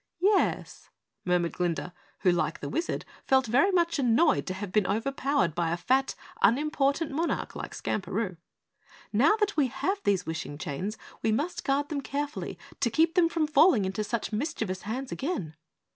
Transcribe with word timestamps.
"Yes," 0.19 0.89
murmured 1.25 1.51
Glinda, 1.51 1.93
who, 2.21 2.31
like 2.31 2.59
the 2.59 2.69
Wizard, 2.69 3.05
felt 3.23 3.45
very 3.45 3.69
much 3.69 3.99
annoyed 3.99 4.47
to 4.47 4.55
have 4.55 4.71
been 4.71 4.87
overpowered 4.87 5.53
by 5.53 5.69
a 5.69 5.77
fat, 5.77 6.15
unimportant 6.41 7.11
monarch 7.11 7.55
like 7.55 7.75
Skamperoo. 7.75 8.37
"Now 9.13 9.35
that 9.35 9.55
we 9.55 9.67
have 9.67 10.01
these 10.01 10.25
wishing 10.25 10.57
chains, 10.57 10.97
we 11.21 11.31
must 11.31 11.63
guard 11.63 11.89
them 11.89 12.01
carefully 12.01 12.57
to 12.79 12.89
keep 12.89 13.13
them 13.13 13.29
from 13.29 13.45
falling 13.45 13.85
into 13.85 14.03
such 14.03 14.33
mischievous 14.33 14.81
hands 14.81 15.11
again." 15.11 15.55